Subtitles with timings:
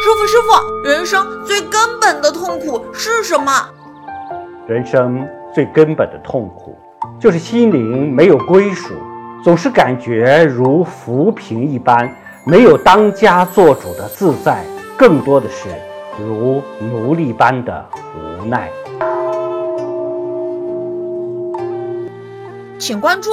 [0.00, 3.50] 师傅师傅，人生最根本的痛苦是什么？
[4.68, 6.78] 人生最根本的痛苦
[7.18, 8.94] 就是心灵没有归属，
[9.42, 12.08] 总是感觉如浮萍一般，
[12.46, 14.64] 没有当家做主的自在，
[14.96, 15.68] 更多的是
[16.16, 17.84] 如奴隶般的
[18.14, 18.70] 无奈。
[22.78, 23.30] 请关注。